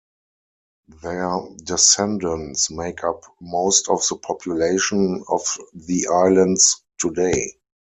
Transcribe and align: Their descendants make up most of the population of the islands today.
Their 1.03 1.41
descendants 1.63 2.71
make 2.71 3.03
up 3.03 3.23
most 3.39 3.87
of 3.87 4.01
the 4.09 4.15
population 4.17 5.23
of 5.29 5.43
the 5.75 6.07
islands 6.07 6.81
today. 6.97 7.53